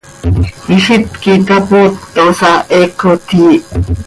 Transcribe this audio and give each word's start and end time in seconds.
Ilít 0.75 1.05
quih 1.21 1.39
itapootosa, 1.41 2.51
heecot 2.69 3.25
yiih. 3.37 3.63